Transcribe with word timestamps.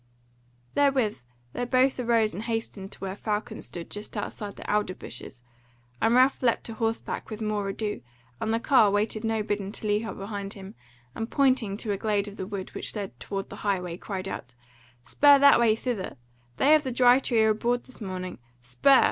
Therewith 0.73 1.19
they 1.53 1.63
both 1.63 1.99
arose 1.99 2.33
and 2.33 2.41
hastened 2.41 2.91
to 2.93 2.99
where 3.01 3.15
Falcon 3.15 3.61
stood 3.61 3.91
just 3.91 4.17
outside 4.17 4.55
the 4.55 4.67
alder 4.73 4.95
bushes, 4.95 5.43
and 6.01 6.15
Ralph 6.15 6.41
leapt 6.41 6.67
a 6.69 6.73
horseback 6.73 7.29
without 7.29 7.47
more 7.47 7.69
ado, 7.69 8.01
and 8.39 8.51
the 8.51 8.59
carle 8.59 8.91
waited 8.91 9.23
no 9.23 9.43
bidding 9.43 9.71
to 9.73 9.85
leap 9.85 10.07
up 10.07 10.17
behind 10.17 10.53
him, 10.53 10.73
and 11.13 11.29
pointing 11.29 11.77
to 11.77 11.91
a 11.91 11.97
glade 11.97 12.27
of 12.27 12.35
the 12.35 12.47
wood 12.47 12.71
which 12.73 12.95
led 12.95 13.19
toward 13.19 13.49
the 13.49 13.57
highway, 13.57 13.95
cried 13.95 14.27
out, 14.27 14.55
"Spur 15.05 15.37
that 15.37 15.59
way, 15.59 15.75
thither! 15.75 16.17
they 16.57 16.73
of 16.73 16.81
the 16.81 16.91
Dry 16.91 17.19
Tree 17.19 17.43
are 17.43 17.49
abroad 17.49 17.83
this 17.83 18.01
morning. 18.01 18.39
Spur! 18.63 18.99